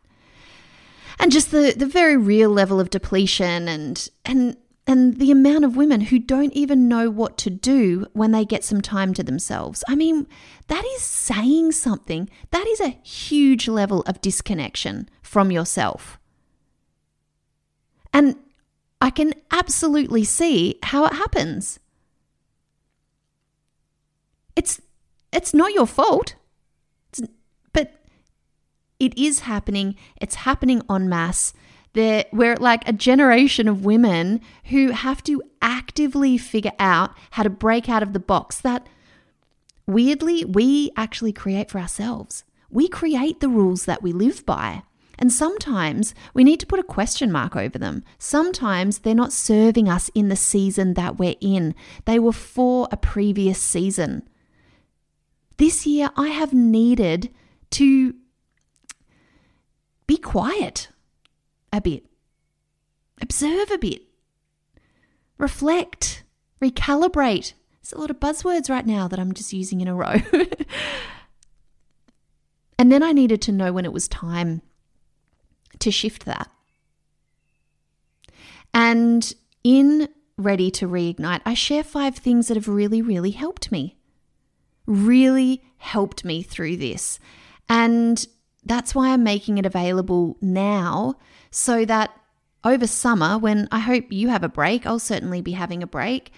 And 1.20 1.32
just 1.32 1.50
the, 1.50 1.74
the 1.76 1.86
very 1.86 2.16
real 2.16 2.50
level 2.50 2.80
of 2.80 2.90
depletion 2.90 3.68
and, 3.68 4.08
and, 4.24 4.56
and 4.86 5.18
the 5.18 5.30
amount 5.30 5.64
of 5.64 5.76
women 5.76 6.00
who 6.00 6.18
don't 6.18 6.52
even 6.54 6.88
know 6.88 7.08
what 7.10 7.36
to 7.38 7.50
do 7.50 8.06
when 8.14 8.32
they 8.32 8.44
get 8.44 8.64
some 8.64 8.80
time 8.80 9.14
to 9.14 9.22
themselves. 9.22 9.84
I 9.88 9.94
mean, 9.94 10.26
that 10.66 10.84
is 10.84 11.02
saying 11.02 11.72
something. 11.72 12.28
That 12.50 12.66
is 12.66 12.80
a 12.80 12.98
huge 13.02 13.68
level 13.68 14.02
of 14.02 14.20
disconnection 14.20 15.08
from 15.22 15.52
yourself. 15.52 16.18
And 18.12 18.36
I 19.00 19.10
can 19.10 19.34
absolutely 19.50 20.24
see 20.24 20.78
how 20.82 21.06
it 21.06 21.12
happens. 21.14 21.78
It's 24.56 24.80
it's 25.32 25.54
not 25.54 25.72
your 25.72 25.86
fault. 25.86 26.34
It's, 27.10 27.22
but 27.72 27.94
it 28.98 29.16
is 29.16 29.40
happening. 29.40 29.94
It's 30.20 30.36
happening 30.36 30.82
en 30.90 31.08
masse. 31.08 31.52
There, 31.92 32.24
we're 32.32 32.56
like 32.56 32.86
a 32.86 32.92
generation 32.92 33.68
of 33.68 33.84
women 33.84 34.40
who 34.64 34.90
have 34.90 35.22
to 35.24 35.42
actively 35.62 36.38
figure 36.38 36.72
out 36.78 37.12
how 37.32 37.42
to 37.42 37.50
break 37.50 37.88
out 37.88 38.02
of 38.02 38.12
the 38.12 38.20
box 38.20 38.60
that 38.60 38.86
weirdly 39.86 40.44
we 40.44 40.90
actually 40.96 41.32
create 41.32 41.70
for 41.70 41.78
ourselves. 41.78 42.44
We 42.70 42.88
create 42.88 43.40
the 43.40 43.48
rules 43.48 43.86
that 43.86 44.02
we 44.02 44.12
live 44.12 44.44
by. 44.44 44.82
And 45.18 45.32
sometimes 45.32 46.14
we 46.32 46.44
need 46.44 46.60
to 46.60 46.66
put 46.66 46.78
a 46.78 46.84
question 46.84 47.32
mark 47.32 47.56
over 47.56 47.76
them. 47.76 48.04
Sometimes 48.18 48.98
they're 48.98 49.14
not 49.14 49.32
serving 49.32 49.88
us 49.88 50.10
in 50.14 50.28
the 50.28 50.36
season 50.36 50.94
that 50.94 51.18
we're 51.18 51.34
in, 51.40 51.74
they 52.04 52.18
were 52.18 52.32
for 52.32 52.88
a 52.92 52.96
previous 52.96 53.60
season. 53.60 54.28
This 55.56 55.86
year, 55.86 56.10
I 56.16 56.28
have 56.28 56.52
needed 56.52 57.34
to 57.70 58.14
be 60.06 60.16
quiet 60.16 60.88
a 61.72 61.80
bit, 61.80 62.04
observe 63.20 63.72
a 63.72 63.78
bit, 63.78 64.02
reflect, 65.36 66.22
recalibrate. 66.62 67.54
It's 67.80 67.92
a 67.92 67.98
lot 67.98 68.10
of 68.10 68.20
buzzwords 68.20 68.70
right 68.70 68.86
now 68.86 69.08
that 69.08 69.18
I'm 69.18 69.32
just 69.32 69.52
using 69.52 69.80
in 69.80 69.88
a 69.88 69.96
row. 69.96 70.14
and 72.78 72.92
then 72.92 73.02
I 73.02 73.10
needed 73.10 73.42
to 73.42 73.52
know 73.52 73.72
when 73.72 73.84
it 73.84 73.92
was 73.92 74.06
time 74.06 74.62
to 75.80 75.90
shift 75.90 76.24
that. 76.24 76.50
And 78.72 79.32
in 79.64 80.08
Ready 80.36 80.70
to 80.72 80.86
Reignite, 80.86 81.40
I 81.44 81.54
share 81.54 81.82
five 81.82 82.16
things 82.16 82.48
that 82.48 82.56
have 82.56 82.68
really, 82.68 83.02
really 83.02 83.32
helped 83.32 83.72
me. 83.72 83.96
Really 84.86 85.62
helped 85.78 86.24
me 86.24 86.42
through 86.42 86.76
this. 86.76 87.18
And 87.68 88.24
that's 88.64 88.94
why 88.94 89.10
I'm 89.10 89.24
making 89.24 89.58
it 89.58 89.66
available 89.66 90.36
now 90.40 91.14
so 91.50 91.84
that 91.84 92.10
over 92.64 92.86
summer, 92.86 93.38
when 93.38 93.68
I 93.72 93.80
hope 93.80 94.12
you 94.12 94.28
have 94.28 94.44
a 94.44 94.48
break, 94.48 94.86
I'll 94.86 94.98
certainly 94.98 95.40
be 95.40 95.52
having 95.52 95.82
a 95.82 95.86
break, 95.86 96.32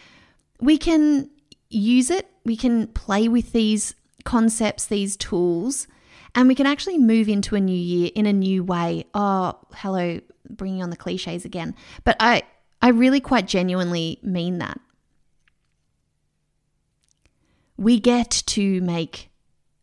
we 0.60 0.78
can 0.78 1.30
use 1.68 2.10
it, 2.10 2.28
we 2.44 2.56
can 2.56 2.86
play 2.88 3.28
with 3.28 3.52
these 3.52 3.94
concepts, 4.24 4.86
these 4.86 5.16
tools, 5.16 5.86
And 6.34 6.48
we 6.48 6.54
can 6.54 6.66
actually 6.66 6.98
move 6.98 7.28
into 7.28 7.56
a 7.56 7.60
new 7.60 7.76
year 7.76 8.10
in 8.14 8.26
a 8.26 8.32
new 8.32 8.62
way. 8.62 9.04
Oh, 9.14 9.58
hello, 9.74 10.20
bringing 10.48 10.82
on 10.82 10.90
the 10.90 10.96
cliches 10.96 11.44
again. 11.44 11.74
But 12.04 12.16
I, 12.20 12.42
I 12.80 12.88
really 12.88 13.20
quite 13.20 13.46
genuinely 13.46 14.18
mean 14.22 14.58
that. 14.58 14.80
We 17.76 17.98
get 17.98 18.30
to 18.46 18.80
make 18.82 19.30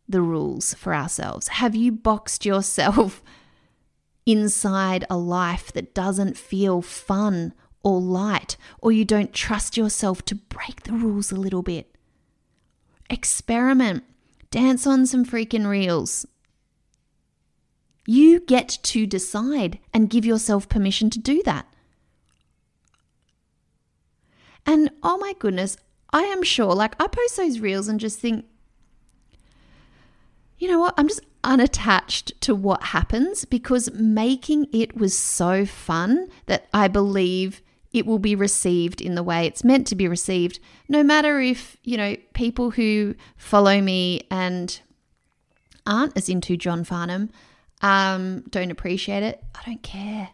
the 0.08 0.22
rules 0.22 0.74
for 0.74 0.94
ourselves. 0.94 1.48
Have 1.48 1.74
you 1.74 1.92
boxed 1.92 2.46
yourself 2.46 3.22
inside 4.26 5.04
a 5.10 5.16
life 5.16 5.72
that 5.72 5.94
doesn't 5.94 6.36
feel 6.36 6.80
fun 6.80 7.52
or 7.82 8.00
light, 8.00 8.56
or 8.80 8.90
you 8.90 9.04
don't 9.04 9.32
trust 9.32 9.76
yourself 9.76 10.24
to 10.24 10.34
break 10.34 10.82
the 10.82 10.92
rules 10.92 11.30
a 11.30 11.36
little 11.36 11.62
bit? 11.62 11.94
Experiment, 13.10 14.04
dance 14.50 14.86
on 14.86 15.06
some 15.06 15.24
freaking 15.24 15.66
reels. 15.66 16.26
You 18.10 18.40
get 18.40 18.78
to 18.84 19.06
decide 19.06 19.80
and 19.92 20.08
give 20.08 20.24
yourself 20.24 20.66
permission 20.66 21.10
to 21.10 21.18
do 21.18 21.42
that. 21.42 21.66
And 24.64 24.90
oh 25.02 25.18
my 25.18 25.34
goodness, 25.38 25.76
I 26.10 26.22
am 26.22 26.42
sure, 26.42 26.74
like, 26.74 26.96
I 26.98 27.06
post 27.06 27.36
those 27.36 27.60
reels 27.60 27.86
and 27.86 28.00
just 28.00 28.18
think, 28.18 28.46
you 30.56 30.68
know 30.68 30.78
what? 30.78 30.94
I'm 30.96 31.08
just 31.08 31.20
unattached 31.44 32.40
to 32.40 32.54
what 32.54 32.82
happens 32.82 33.44
because 33.44 33.92
making 33.92 34.68
it 34.72 34.96
was 34.96 35.16
so 35.16 35.66
fun 35.66 36.28
that 36.46 36.66
I 36.72 36.88
believe 36.88 37.60
it 37.92 38.06
will 38.06 38.18
be 38.18 38.34
received 38.34 39.02
in 39.02 39.16
the 39.16 39.22
way 39.22 39.44
it's 39.44 39.64
meant 39.64 39.86
to 39.88 39.94
be 39.94 40.08
received, 40.08 40.60
no 40.88 41.02
matter 41.02 41.40
if, 41.40 41.76
you 41.84 41.98
know, 41.98 42.16
people 42.32 42.70
who 42.70 43.14
follow 43.36 43.82
me 43.82 44.22
and 44.30 44.80
aren't 45.84 46.16
as 46.16 46.30
into 46.30 46.56
John 46.56 46.84
Farnham 46.84 47.28
um, 47.80 48.42
don't 48.50 48.70
appreciate 48.70 49.22
it. 49.22 49.42
I 49.54 49.62
don't 49.64 49.82
care. 49.82 50.30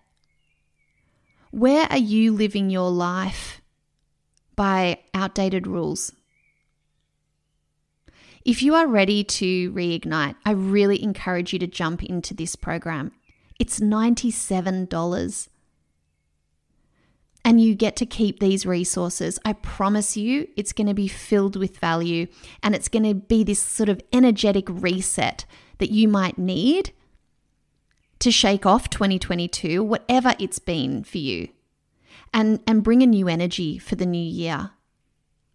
Where 1.51 1.87
are 1.91 1.99
you 1.99 2.33
living 2.33 2.71
your 2.71 2.91
life 2.91 3.61
by 4.57 4.99
outdated 5.13 5.67
rules? 5.67 6.13
If 8.45 8.63
you 8.63 8.75
are 8.75 8.87
ready 8.87 9.25
to 9.25 9.73
reignite, 9.73 10.37
I 10.45 10.51
really 10.51 11.03
encourage 11.03 11.53
you 11.53 11.59
to 11.61 11.67
jump 11.67 12.03
into 12.03 12.35
this 12.35 12.57
program. 12.57 13.13
It's 13.59 13.81
$97 13.81 15.49
and 17.45 17.61
you 17.61 17.75
get 17.75 17.97
to 17.97 18.07
keep 18.07 18.41
these 18.41 18.67
resources. 18.67 19.39
I 19.45 19.53
promise 19.53 20.17
you, 20.17 20.49
it's 20.57 20.73
going 20.73 20.87
to 20.87 20.95
be 20.95 21.09
filled 21.09 21.57
with 21.57 21.79
value 21.79 22.27
and 22.63 22.75
it's 22.75 22.89
going 22.89 23.05
to 23.05 23.15
be 23.15 23.45
this 23.45 23.61
sort 23.61 23.89
of 23.89 24.01
energetic 24.13 24.67
reset 24.69 25.45
that 25.79 25.91
you 25.91 26.09
might 26.09 26.39
need 26.39 26.93
to 28.21 28.31
shake 28.31 28.65
off 28.67 28.91
2022, 28.91 29.83
whatever 29.83 30.35
it's 30.39 30.59
been 30.59 31.05
for 31.05 31.19
you, 31.19 31.49
and, 32.33 32.61
and 32.67 32.83
bring 32.83 33.03
a 33.03 33.07
new 33.07 33.29
energy 33.29 33.79
for 33.79 33.97
the 33.97 34.07
new 34.07 34.23
year. 34.23 34.71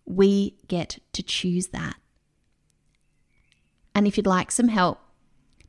We 0.05 0.57
get 0.67 0.99
to 1.13 1.23
choose 1.23 1.67
that. 1.67 1.95
And 3.95 4.07
if 4.07 4.17
you'd 4.17 4.27
like 4.27 4.51
some 4.51 4.69
help, 4.69 4.99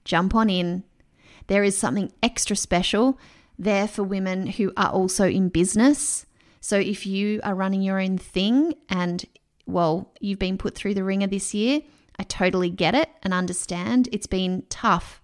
jump 0.04 0.34
on 0.34 0.50
in. 0.50 0.84
There 1.46 1.64
is 1.64 1.76
something 1.76 2.12
extra 2.22 2.56
special 2.56 3.18
there 3.58 3.88
for 3.88 4.02
women 4.02 4.46
who 4.46 4.72
are 4.76 4.90
also 4.90 5.28
in 5.28 5.48
business. 5.48 6.26
So 6.60 6.78
if 6.78 7.06
you 7.06 7.40
are 7.42 7.54
running 7.54 7.82
your 7.82 8.00
own 8.00 8.18
thing 8.18 8.74
and, 8.88 9.24
well, 9.66 10.12
you've 10.20 10.38
been 10.38 10.58
put 10.58 10.74
through 10.74 10.94
the 10.94 11.04
ringer 11.04 11.26
this 11.26 11.54
year, 11.54 11.80
I 12.18 12.22
totally 12.24 12.70
get 12.70 12.94
it 12.94 13.08
and 13.22 13.34
understand. 13.34 14.08
It's 14.12 14.26
been 14.26 14.64
tough. 14.68 15.20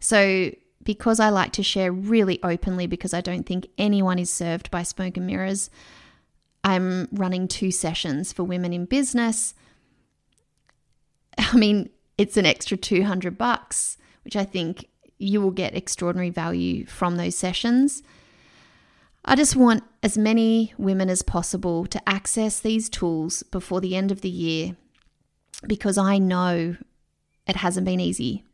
So, 0.00 0.50
because 0.82 1.20
I 1.20 1.28
like 1.28 1.52
to 1.52 1.62
share 1.62 1.92
really 1.92 2.42
openly, 2.42 2.86
because 2.86 3.14
I 3.14 3.20
don't 3.20 3.44
think 3.44 3.68
anyone 3.78 4.18
is 4.18 4.30
served 4.30 4.70
by 4.70 4.82
smoke 4.82 5.16
and 5.16 5.26
mirrors, 5.26 5.70
I'm 6.64 7.08
running 7.12 7.48
two 7.48 7.70
sessions 7.70 8.32
for 8.32 8.44
women 8.44 8.72
in 8.72 8.86
business 8.86 9.54
I 11.38 11.56
mean, 11.56 11.90
it's 12.18 12.36
an 12.36 12.46
extra 12.46 12.76
200 12.76 13.38
bucks, 13.38 13.96
which 14.24 14.36
I 14.36 14.44
think 14.44 14.86
you 15.18 15.40
will 15.40 15.50
get 15.50 15.76
extraordinary 15.76 16.30
value 16.30 16.86
from 16.86 17.16
those 17.16 17.36
sessions. 17.36 18.02
I 19.24 19.36
just 19.36 19.56
want 19.56 19.84
as 20.02 20.16
many 20.16 20.72
women 20.78 21.10
as 21.10 21.22
possible 21.22 21.86
to 21.86 22.08
access 22.08 22.60
these 22.60 22.88
tools 22.88 23.42
before 23.42 23.80
the 23.80 23.96
end 23.96 24.10
of 24.10 24.22
the 24.22 24.30
year 24.30 24.76
because 25.66 25.98
I 25.98 26.18
know 26.18 26.76
it 27.46 27.56
hasn't 27.56 27.84
been 27.84 28.00
easy. 28.00 28.44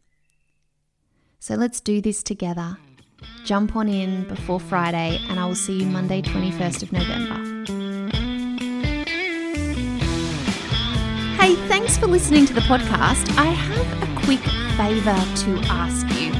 So 1.39 1.55
let's 1.55 1.81
do 1.81 2.01
this 2.01 2.23
together. 2.23 2.79
Jump 3.45 3.77
on 3.77 3.89
in 3.89 4.27
before 4.29 4.61
Friday, 4.61 5.21
and 5.29 5.39
I 5.39 5.45
will 5.47 5.55
see 5.55 5.81
you 5.81 5.87
Monday, 5.87 6.23
21st 6.23 6.83
of 6.83 6.93
November. 6.93 7.37
Hey, 11.41 11.55
thanks 11.69 11.97
for 11.97 12.07
listening 12.07 12.47
to 12.47 12.55
the 12.55 12.61
podcast. 12.63 13.37
I 13.39 13.47
have 13.47 14.03
a 14.03 14.25
quick 14.25 14.41
favour 14.77 15.15
to 15.45 15.61
ask 15.71 16.07
you. 16.19 16.33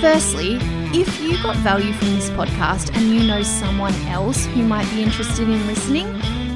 Firstly, 0.00 0.58
if 0.98 1.20
you 1.20 1.42
got 1.42 1.56
value 1.56 1.92
from 1.92 2.08
this 2.14 2.30
podcast 2.30 2.94
and 2.96 3.06
you 3.14 3.26
know 3.26 3.42
someone 3.42 3.94
else 4.06 4.46
who 4.46 4.62
might 4.62 4.88
be 4.90 5.02
interested 5.02 5.48
in 5.48 5.66
listening, 5.66 6.06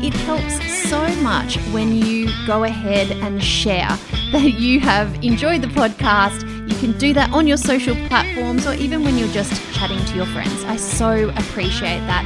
it 0.02 0.14
helps 0.14 0.88
so 0.88 1.06
much 1.22 1.58
when 1.72 1.92
you 1.94 2.30
go 2.46 2.64
ahead 2.64 3.10
and 3.22 3.42
share 3.42 3.88
that 4.32 4.54
you 4.58 4.80
have 4.80 5.22
enjoyed 5.22 5.60
the 5.60 5.68
podcast. 5.68 6.59
Can 6.80 6.96
do 6.96 7.12
that 7.12 7.30
on 7.34 7.46
your 7.46 7.58
social 7.58 7.94
platforms 8.06 8.66
or 8.66 8.72
even 8.72 9.04
when 9.04 9.18
you're 9.18 9.28
just 9.28 9.52
chatting 9.74 10.02
to 10.02 10.16
your 10.16 10.24
friends. 10.24 10.64
I 10.64 10.76
so 10.76 11.28
appreciate 11.36 12.00
that. 12.06 12.24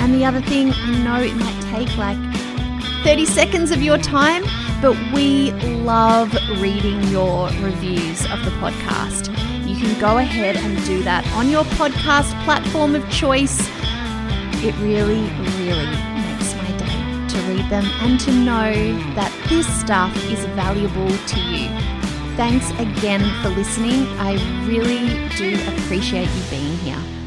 And 0.00 0.14
the 0.14 0.24
other 0.24 0.40
thing, 0.40 0.72
I 0.72 1.04
know 1.04 1.20
it 1.20 1.34
might 1.34 1.60
take 1.70 1.94
like 1.98 2.16
30 3.04 3.26
seconds 3.26 3.70
of 3.70 3.82
your 3.82 3.98
time, 3.98 4.42
but 4.80 4.96
we 5.12 5.52
love 5.84 6.32
reading 6.62 7.02
your 7.08 7.50
reviews 7.60 8.24
of 8.30 8.42
the 8.42 8.50
podcast. 8.52 9.28
You 9.68 9.76
can 9.76 10.00
go 10.00 10.16
ahead 10.16 10.56
and 10.56 10.82
do 10.86 11.02
that 11.02 11.30
on 11.34 11.50
your 11.50 11.64
podcast 11.64 12.32
platform 12.44 12.94
of 12.94 13.06
choice. 13.10 13.60
It 14.64 14.74
really, 14.76 15.28
really 15.60 15.96
makes 16.24 16.54
my 16.54 16.72
day 16.78 17.28
to 17.28 17.38
read 17.52 17.68
them 17.68 17.84
and 18.00 18.18
to 18.20 18.32
know 18.32 18.72
that 19.14 19.30
this 19.50 19.66
stuff 19.78 20.16
is 20.30 20.42
valuable 20.56 21.10
to 21.10 21.40
you. 21.40 21.69
Thanks 22.40 22.70
again 22.80 23.20
for 23.42 23.50
listening. 23.50 24.06
I 24.18 24.32
really 24.64 25.28
do 25.36 25.60
appreciate 25.76 26.26
you 26.26 26.42
being 26.48 26.78
here. 26.78 27.19